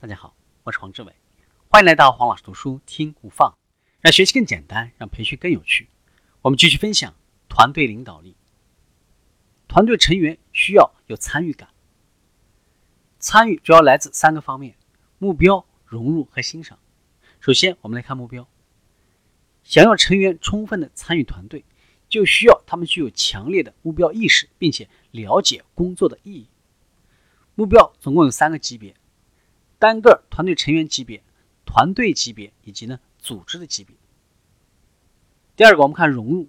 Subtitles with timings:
[0.00, 1.12] 大家好，我是黄志伟，
[1.68, 3.58] 欢迎来到黄老师读书听不放，
[4.00, 5.88] 让学习更简单，让培训更有趣。
[6.42, 7.16] 我们继续分享
[7.48, 8.36] 团队领导力。
[9.66, 11.70] 团队成员需要有参与感，
[13.18, 14.76] 参与主要来自三个方面：
[15.18, 16.78] 目标、融入和欣赏。
[17.40, 18.46] 首先，我们来看目标。
[19.64, 21.64] 想要成员充分的参与团队，
[22.08, 26.46] 就需要他们具有强烈的目标意识，并且了解工作的意义。
[27.56, 28.94] 目标总共有三个级别。
[29.78, 31.22] 单个团队成员级别、
[31.64, 33.94] 团队级别以及呢组织的级别。
[35.56, 36.48] 第二个，我们看融入。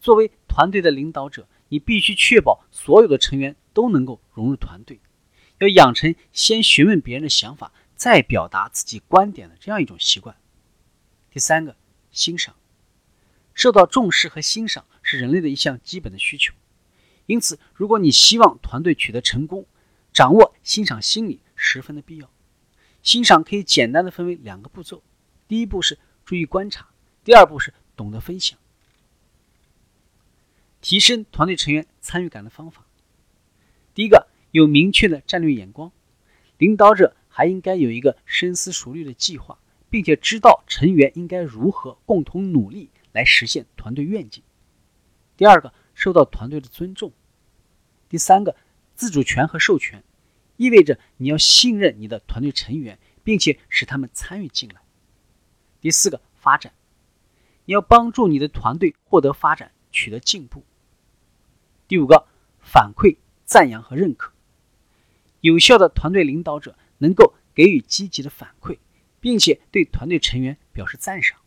[0.00, 4.98] 作为团队的领导者，你必须确保所有的成员都能够融入团队，
[5.58, 10.36] 要养成先询问别人的想法，再表达自己观点的这样一种习惯。
[11.30, 11.76] 第三个，
[12.10, 12.54] 欣赏。
[13.52, 16.54] 受到重视和欣赏是人类的一项基本的需求，
[17.26, 19.66] 因此，如果你希望团队取得成功，
[20.12, 21.40] 掌握欣赏心理。
[21.62, 22.30] 十分的必要。
[23.02, 25.02] 欣赏可以简单的分为两个步骤，
[25.46, 26.88] 第一步是注意观察，
[27.22, 28.58] 第二步是懂得分享。
[30.80, 32.86] 提升团队成员参与感的方法，
[33.94, 35.92] 第一个有明确的战略眼光，
[36.56, 39.58] 领导者还应该有一个深思熟虑的计划，
[39.90, 44.42] 并且知道成员应该如何共同努力来实现团队愿景。
[45.36, 47.12] 第二个受到团队的尊重，
[48.08, 48.56] 第三个
[48.94, 50.02] 自主权和授权。
[50.60, 54.82] 意味着你要信任你的团队成员，并且使他们参与进来。
[55.80, 56.74] 第四个，发展，
[57.64, 60.62] 你要帮助你的团队获得发展，取得进步。
[61.88, 64.34] 第五个，反馈、赞扬和认可，
[65.40, 68.76] 有效的团队领导者能够给予积极的反馈，
[69.18, 71.40] 并且对团队成员表示赞赏。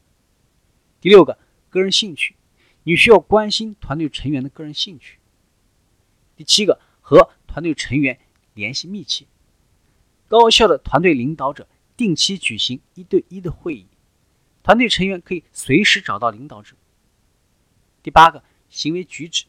[0.99, 1.37] 第六个，
[1.69, 2.35] 个人兴趣，
[2.81, 5.19] 你需要关心团队成员的个人兴趣。
[6.35, 8.19] 第七个，和团队成员。
[8.53, 9.25] 联系密切，
[10.27, 13.87] 高效的团队领导者定期举行一对一的会议，
[14.61, 16.75] 团队成员可以随时找到领导者。
[18.01, 19.45] 第八个，行为举止，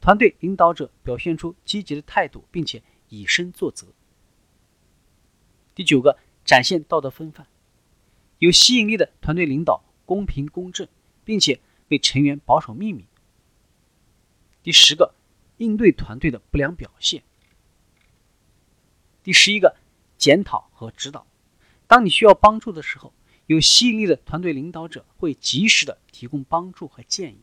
[0.00, 3.86] 团队领导者表现出积极的态度，并且以身作则。
[5.74, 7.46] 第九个，展现道德风范，
[8.38, 10.86] 有吸引力的团队领导公平公正，
[11.24, 13.06] 并且为成员保守秘密。
[14.62, 15.14] 第十个，
[15.56, 17.22] 应对团队的不良表现。
[19.24, 19.74] 第十一个，
[20.18, 21.26] 检讨和指导。
[21.86, 23.14] 当你需要帮助的时候，
[23.46, 27.40] 有吸引力的团队领导者会及时的提供帮助和建议。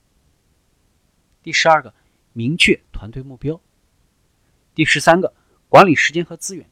[1.41, 1.95] 第十二个，
[2.33, 3.59] 明确团队目标。
[4.75, 5.33] 第十三个，
[5.69, 6.69] 管理时间和资源。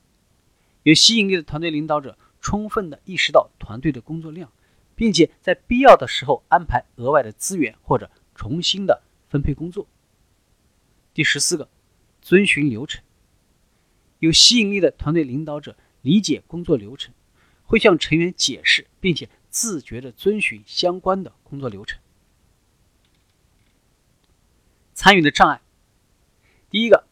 [0.83, 4.51] 有吸引力的团队领导者充分的意识到团队的工作量，
[4.93, 9.87] 并且在必要的时候安排额外的资源或者重新的分配工作。
[11.15, 11.67] 第十四个，
[12.21, 13.03] 遵循流程。
[14.19, 17.13] 有吸引力的团队领导者理解工作流程，
[17.63, 21.99] 会向成员解释，并且自觉地遵循相关的工作流程。
[24.93, 25.61] 参与的障碍：
[26.69, 27.07] 第一个，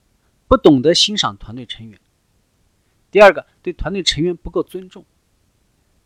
[0.48, 1.98] 不懂得欣赏团队成员；
[3.10, 5.04] 第二个，对团队成员不够尊重；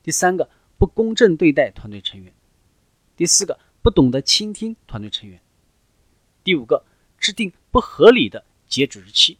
[0.04, 2.32] 第三个，不公正对待团队成员；
[3.16, 5.40] 第四个，不懂得倾听团队成员；
[6.44, 6.86] 第五个，
[7.18, 9.40] 制定不合理的截止日期。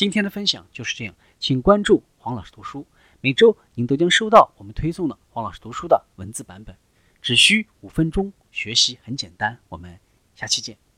[0.00, 2.86] 今天的分享就是这样，请关注黄老师读书，
[3.20, 6.74] 每周您都将收到我们推送的黄老师读书的文字版本，
[7.20, 9.58] 只需五分钟，学习很简单。
[9.68, 10.00] 我们
[10.34, 10.89] 下期见。